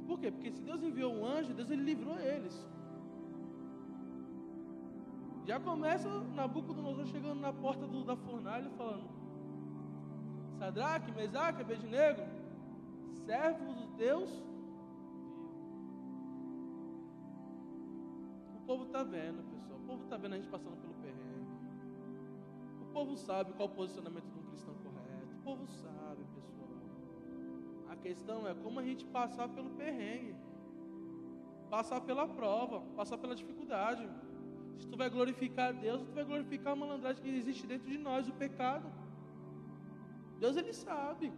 [0.08, 0.32] Por quê?
[0.32, 2.66] Porque se Deus enviou um anjo, Deus ele livrou eles.
[5.48, 9.08] Já começa Nabucodonosor chegando na porta do, da fornalha falando:
[10.60, 12.22] Sadraque, Mesaque, Abednego,
[13.26, 14.30] servos de Deus.
[18.58, 19.80] O povo está vendo, pessoal.
[19.80, 21.48] O povo está vendo a gente passando pelo perrengue.
[22.82, 25.34] O povo sabe qual o posicionamento de um cristão correto.
[25.34, 26.68] O povo sabe, pessoal.
[27.90, 30.36] A questão é como a gente passar pelo perrengue,
[31.70, 34.27] passar pela prova, passar pela dificuldade.
[34.80, 37.98] Se tu vai glorificar a Deus, tu vai glorificar a malandragem que existe dentro de
[37.98, 38.86] nós, o pecado.
[40.40, 41.32] Deus ele sabe.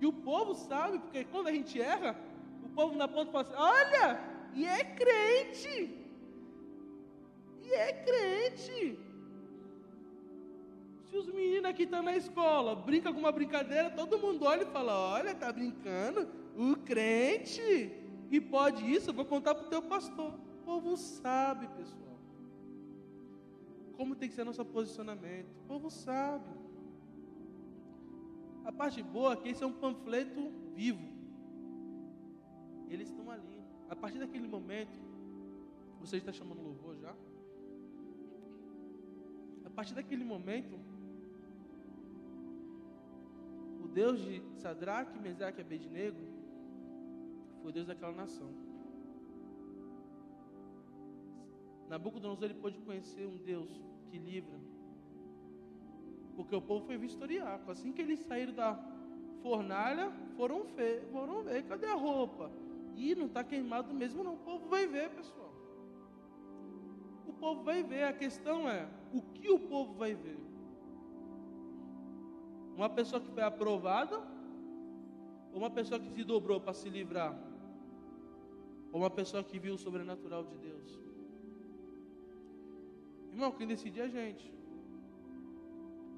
[0.00, 2.16] E o povo sabe, porque quando a gente erra,
[2.64, 4.20] o povo na ponta fala assim: olha,
[4.54, 5.96] e é crente.
[7.62, 8.98] E é crente.
[11.08, 14.72] Se os meninos aqui estão na escola, brinca com uma brincadeira, todo mundo olha e
[14.72, 17.92] fala: olha, tá brincando, o crente.
[18.30, 20.34] E pode isso, eu vou contar para o teu pastor.
[20.34, 22.09] O povo sabe, pessoal
[24.00, 25.50] como tem que ser nosso posicionamento.
[25.58, 26.48] O povo sabe.
[28.64, 31.06] A parte boa é que esse é um panfleto vivo.
[32.88, 33.60] Eles estão ali.
[33.90, 34.98] A partir daquele momento,
[36.00, 37.14] você está chamando louvor já?
[39.66, 40.80] A partir daquele momento,
[43.84, 46.24] o Deus de Sadraque, Mesaque e Abednego
[47.60, 48.69] foi o Deus daquela nação.
[51.90, 53.68] Nabucodonosor ele pôde conhecer um Deus
[54.08, 54.56] que livra.
[56.36, 57.60] Porque o povo foi vistoriar.
[57.66, 58.78] Assim que eles saíram da
[59.42, 62.48] fornalha, foram ver, foram ver, cadê a roupa?
[62.94, 64.34] E não está queimado mesmo não.
[64.34, 65.52] O povo vai ver, pessoal.
[67.26, 68.04] O povo vai ver.
[68.04, 70.38] A questão é, o que o povo vai ver?
[72.76, 74.16] Uma pessoa que foi aprovada?
[75.52, 77.36] Ou uma pessoa que se dobrou para se livrar?
[78.92, 81.09] Ou uma pessoa que viu o sobrenatural de Deus?
[83.32, 84.52] Irmão, quem decide é a gente.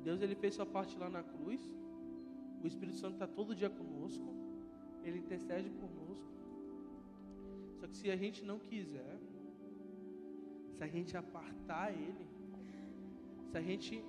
[0.03, 1.61] Deus ele fez sua parte lá na cruz.
[2.63, 4.29] O Espírito Santo está todo dia conosco.
[5.05, 6.31] Ele intercede conosco.
[7.79, 9.19] Só que se a gente não quiser,
[10.77, 12.27] se a gente apartar ele,
[13.51, 14.05] se a gente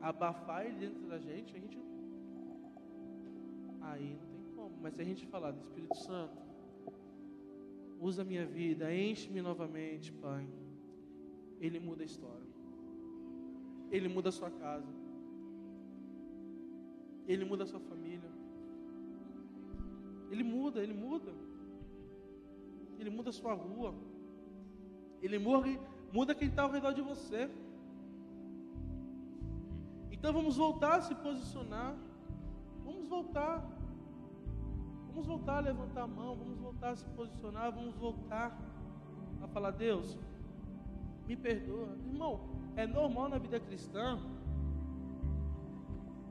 [0.00, 1.78] abafar ele dentro da gente, a gente
[3.80, 4.76] aí não tem como.
[4.82, 6.36] Mas se a gente falar do Espírito Santo,
[8.00, 10.46] usa a minha vida, enche-me novamente, Pai.
[11.60, 12.46] Ele muda a história.
[13.90, 14.92] Ele muda a sua casa.
[17.26, 18.30] Ele muda a sua família.
[20.30, 21.32] Ele muda, ele muda.
[22.98, 23.94] Ele muda a sua rua.
[25.22, 25.68] Ele muda,
[26.12, 27.48] muda quem está ao redor de você.
[30.10, 31.96] Então vamos voltar a se posicionar.
[32.84, 33.64] Vamos voltar.
[35.08, 36.36] Vamos voltar a levantar a mão.
[36.36, 37.72] Vamos voltar a se posicionar.
[37.72, 38.56] Vamos voltar
[39.40, 40.18] a falar: Deus,
[41.26, 41.96] me perdoa.
[42.06, 42.40] Irmão,
[42.76, 44.18] é normal na vida cristã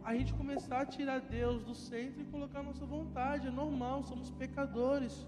[0.03, 3.47] a gente começar a tirar Deus do centro e colocar a nossa vontade.
[3.47, 5.27] É normal, somos pecadores.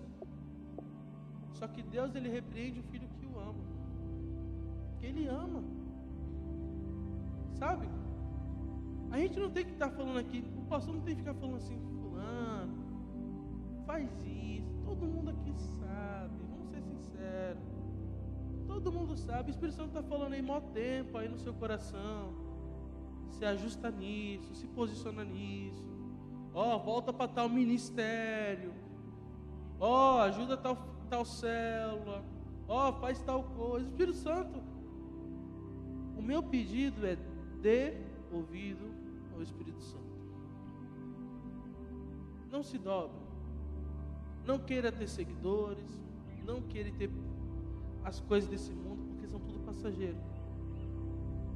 [1.54, 3.64] Só que Deus ele repreende o filho que o ama.
[5.00, 5.64] Que ele ama.
[7.54, 7.88] Sabe?
[9.10, 11.56] A gente não tem que estar falando aqui, o pastor não tem que ficar falando
[11.56, 12.74] assim, fulano,
[13.86, 14.70] faz isso.
[14.86, 17.77] Todo mundo aqui sabe, vamos ser sinceros.
[18.78, 22.32] Todo mundo sabe, o Espírito Santo está falando aí mó tempo aí no seu coração.
[23.32, 25.84] Se ajusta nisso, se posiciona nisso.
[26.54, 28.72] Ó, oh, volta para tal ministério.
[29.80, 30.78] Ó, oh, ajuda tal,
[31.10, 32.24] tal célula.
[32.68, 33.88] Ó, oh, faz tal coisa.
[33.88, 34.62] Espírito Santo,
[36.16, 37.18] o meu pedido é
[37.60, 37.96] dê
[38.32, 38.94] ouvido
[39.34, 40.04] ao Espírito Santo.
[42.52, 43.18] Não se dobre.
[44.46, 46.00] Não queira ter seguidores.
[46.46, 47.10] Não queira ter
[48.08, 50.16] as coisas desse mundo, porque são tudo passageiro.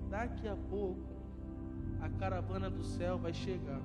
[0.09, 0.99] Daqui a pouco,
[2.01, 3.81] a caravana do céu vai chegar.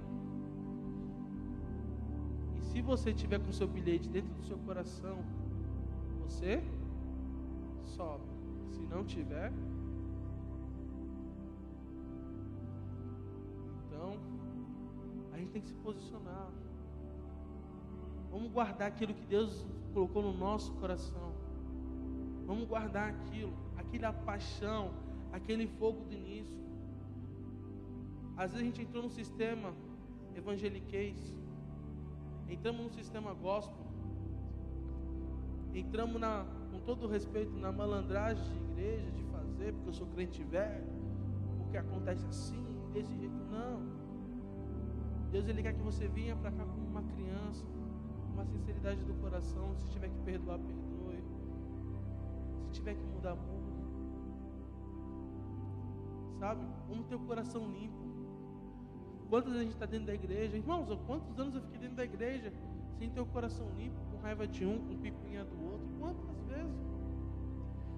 [2.56, 5.18] E se você tiver com seu bilhete dentro do seu coração,
[6.22, 6.60] você
[7.84, 8.24] sobe.
[8.72, 9.52] Se não tiver,
[13.86, 14.18] então
[15.32, 16.50] a gente tem que se posicionar.
[18.32, 19.64] Vamos guardar aquilo que Deus
[19.94, 21.25] colocou no nosso coração.
[22.46, 24.92] Vamos guardar aquilo, aquela paixão,
[25.32, 26.56] aquele fogo do início.
[28.36, 29.74] Às vezes a gente entrou no sistema
[30.34, 31.18] evangeliquez,
[32.48, 33.84] entramos no sistema gospel,
[35.74, 40.42] entramos na, com todo respeito na malandragem de igreja, de fazer, porque eu sou crente
[40.44, 40.84] velho,
[41.58, 43.34] porque acontece assim, desse jeito.
[43.50, 43.82] Não.
[45.30, 47.64] Deus ele quer que você venha para cá como uma criança,
[48.32, 49.74] uma sinceridade do coração.
[49.76, 50.85] Se tiver que perdoar, perdoe.
[52.76, 53.72] Tiver que mudar, muda.
[56.38, 56.66] Sabe?
[56.88, 58.04] Vamos ter o coração limpo.
[59.30, 60.56] Quantas a gente está dentro da igreja?
[60.56, 62.52] Irmãos, quantos anos eu fiquei dentro da igreja
[62.98, 65.88] sem ter o coração limpo, com raiva de um, com picuinha do outro?
[65.98, 66.76] Quantas vezes?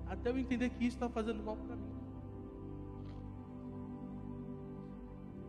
[0.07, 1.93] Até eu entender que isso está fazendo mal para mim.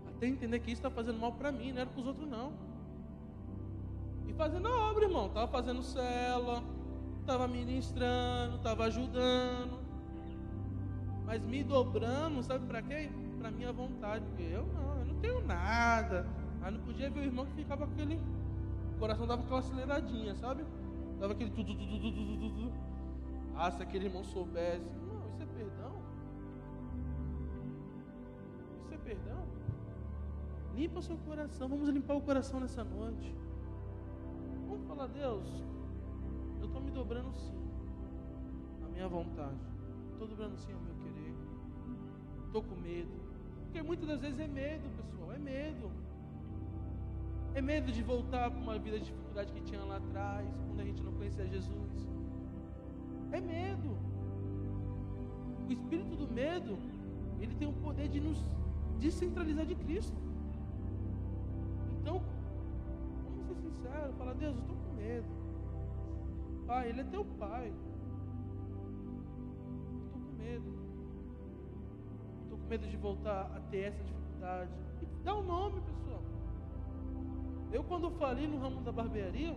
[0.07, 2.51] Até entender que isso está fazendo mal para mim, não era para os outros não.
[4.27, 5.27] E fazendo a obra, irmão.
[5.27, 6.63] Estava fazendo cela,
[7.29, 9.79] estava ministrando, estava ajudando.
[11.25, 13.11] Mas me dobrando, sabe para quem?
[13.37, 14.25] Para minha vontade.
[14.25, 16.25] Porque eu não, eu não tenho nada.
[16.59, 18.19] Aí não podia ver o irmão que ficava aquele.
[18.95, 20.65] O coração dava aquela aceleradinha, sabe?
[21.19, 22.73] Dava aquele tudo, tudo, tudo, tudo, tudo.
[23.55, 24.89] Ah, se aquele irmão soubesse.
[25.07, 26.01] Não, isso é perdão.
[28.85, 29.43] Isso é perdão.
[30.75, 31.69] Limpa o seu coração.
[31.69, 33.35] Vamos limpar o coração nessa noite.
[34.67, 35.63] Vamos falar, Deus,
[36.59, 37.57] eu estou me dobrando sim.
[38.83, 39.59] A minha vontade.
[40.11, 41.33] Estou dobrando sim ao meu querer.
[42.45, 43.11] Estou com medo.
[43.63, 45.31] Porque muitas das vezes é medo, pessoal.
[45.33, 45.91] É medo.
[47.53, 50.83] É medo de voltar para uma vida de dificuldade que tinha lá atrás, quando a
[50.83, 52.09] gente não conhecia Jesus.
[53.31, 53.97] É medo.
[55.67, 56.77] O espírito do medo,
[57.39, 58.39] ele tem o poder de nos
[58.99, 60.17] descentralizar de Cristo.
[62.01, 62.21] Então,
[63.23, 65.38] vamos ser sinceros, falar, Deus, eu estou com medo.
[66.69, 67.73] Pai, Ele é teu pai.
[70.05, 70.71] Estou com medo.
[72.43, 74.71] Estou com medo de voltar a ter essa dificuldade.
[75.01, 76.21] E dá um nome, pessoal.
[77.71, 79.55] Eu quando falei no ramo da barbearia,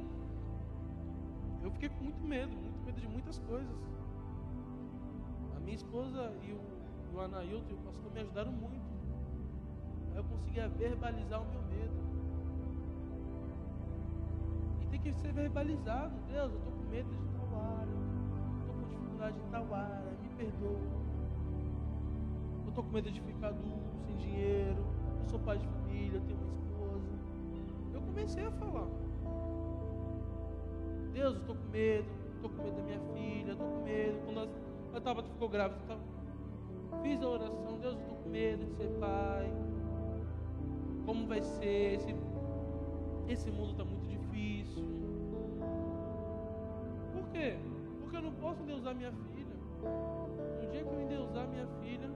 [1.62, 3.76] eu fiquei com muito medo, muito medo de muitas coisas.
[5.54, 8.90] A minha esposa e o, o Anailton e o pastor me ajudaram muito.
[10.12, 11.92] Aí eu conseguia verbalizar o meu medo.
[14.80, 16.14] E tem que ser verbalizado.
[16.26, 17.98] Deus, eu estou medo de tal área.
[18.60, 20.12] Estou com dificuldade em tal área.
[20.22, 20.80] Me perdoa.
[22.64, 24.84] Eu estou com medo de ficar duro, sem dinheiro.
[25.22, 27.08] Eu sou pai de família, eu tenho uma esposa.
[27.94, 28.88] Eu comecei a falar.
[31.14, 34.18] Deus, eu estou com medo, estou com medo da minha filha, estou com medo.
[34.24, 34.50] Quando
[34.94, 37.02] a Tabata ficou grávida, eu tava...
[37.02, 39.50] fiz a oração, Deus, eu estou com medo de ser pai.
[41.06, 41.94] Como vai ser?
[41.94, 42.14] Esse,
[43.28, 45.01] esse mundo está muito difícil.
[47.32, 47.56] Quê?
[48.00, 49.56] Porque eu não posso endeusar minha filha.
[50.60, 52.10] No dia que eu endeusar minha filha,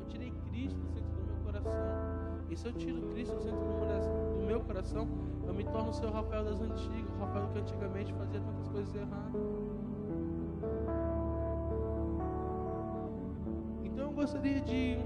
[0.00, 2.08] eu tirei Cristo do centro do meu coração.
[2.50, 5.06] E se eu tiro Cristo do centro do meu coração,
[5.46, 8.94] eu me torno o seu Rafael das antigas, o Rafael que antigamente fazia tantas coisas
[8.94, 9.42] erradas.
[13.84, 14.98] Então eu gostaria de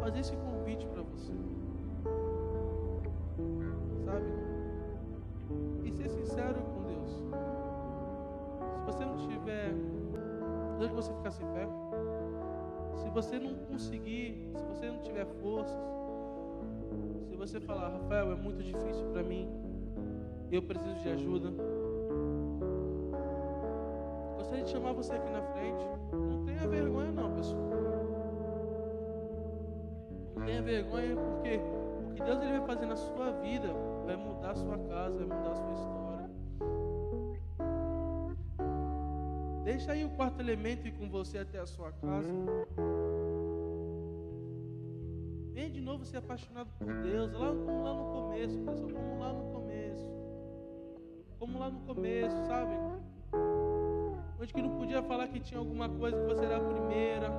[0.00, 1.32] fazer esse convite para você.
[4.04, 4.26] Sabe?
[5.84, 7.22] E ser sincero com Deus.
[8.84, 9.72] Se você não tiver.
[10.78, 11.66] Deixa que você ficar sem pé.
[12.96, 15.80] Se você não conseguir, se você não tiver forças,
[17.28, 19.48] se você falar, Rafael, é muito difícil para mim,
[20.52, 21.50] eu preciso de ajuda.
[24.36, 25.84] Gostaria de chamar você aqui na frente.
[26.12, 27.62] Não tenha vergonha, não, pessoal.
[30.36, 31.60] Não tenha vergonha, porque
[32.10, 33.68] o que Deus ele vai fazer na sua vida
[34.04, 36.03] vai mudar a sua casa, vai mudar a sua história.
[39.64, 42.28] Deixa aí o quarto elemento ir com você até a sua casa.
[45.54, 47.32] Venha de novo ser apaixonado por Deus.
[47.32, 48.90] Lá, como lá no começo, pessoal.
[48.90, 50.10] Como lá no começo.
[51.38, 52.72] Como lá no começo, sabe?
[54.38, 57.30] Onde que não podia falar que tinha alguma coisa que você era a primeira.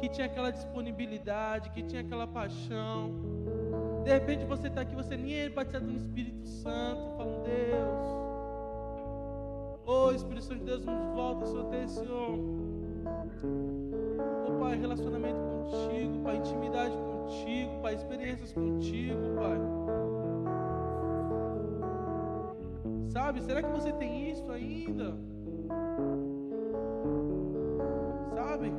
[0.00, 3.10] Que tinha aquela disponibilidade, que tinha aquela paixão.
[4.02, 8.23] De repente você está aqui, você nem é batizado no Espírito Santo, falando, Deus.
[9.86, 12.38] Oh, Espírito Santo de Deus, nos volta, Senhor, até Senhor.
[14.48, 19.58] Oh, Pai, relacionamento contigo, Pai, intimidade contigo, Pai, experiências contigo, Pai.
[23.10, 25.16] Sabe, será que você tem isso ainda?
[28.34, 28.72] Sabe?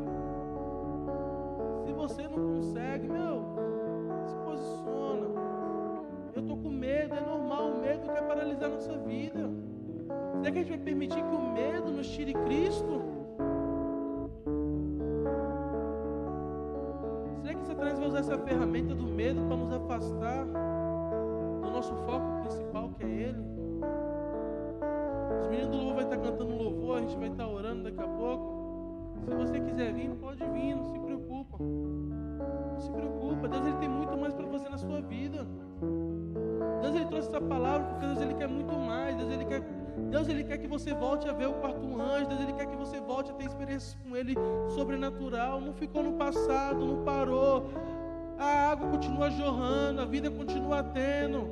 [1.86, 3.46] Se você não consegue, meu,
[4.26, 5.28] se posiciona.
[6.34, 9.75] Eu tô com medo, é normal, o medo quer paralisar nossa vida.
[10.46, 13.02] Será que a gente vai permitir que o medo nos tire Cristo?
[17.42, 22.42] Será que Satanás vai usar essa ferramenta do medo para nos afastar do nosso foco
[22.42, 23.44] principal, que é Ele.
[25.42, 28.08] Os meninos do louvor vai estar cantando louvor, a gente vai estar orando daqui a
[28.08, 29.16] pouco.
[29.28, 31.58] Se você quiser vir, pode vir, não se preocupa.
[31.58, 33.48] Não se preocupa.
[33.48, 35.48] Deus ele tem muito mais para você na sua vida.
[36.84, 39.18] Deus ele trouxe essa palavra porque Deus ele quer muito mais.
[39.18, 39.64] Deus ele quer
[40.10, 42.28] Deus ele quer que você volte a ver o quarto anjo.
[42.28, 44.36] Deus ele quer que você volte a ter experiências com ele
[44.70, 45.62] sobrenatural.
[45.62, 47.70] Não ficou no passado, não parou.
[48.38, 51.48] A água continua jorrando, a vida continua tendo.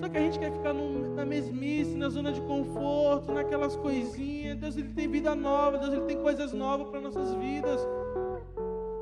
[0.00, 4.56] Só que a gente quer ficar no, na mesmice, na zona de conforto, naquelas coisinhas.
[4.56, 7.80] Deus ele tem vida nova, Deus ele tem coisas novas para nossas vidas.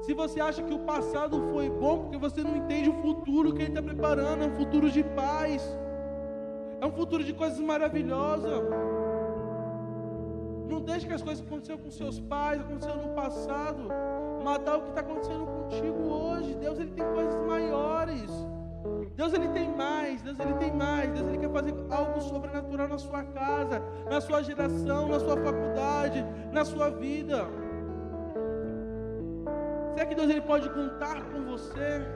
[0.02, 3.60] Se você acha que o passado foi bom, porque você não entende o futuro que
[3.60, 5.62] Ele está preparando, é um futuro de paz,
[6.80, 8.62] é um futuro de coisas maravilhosas.
[10.68, 13.88] Não deixe que as coisas que aconteceram com seus pais, aconteceram no passado,
[14.44, 16.54] matar o que está acontecendo contigo hoje.
[16.54, 18.30] Deus ele tem coisas maiores.
[19.16, 22.98] Deus ele tem mais, Deus ele tem mais, Deus ele quer fazer algo sobrenatural na
[22.98, 27.48] sua casa, na sua geração, na sua faculdade, na sua vida.
[29.94, 32.06] Será que Deus ele pode contar com você?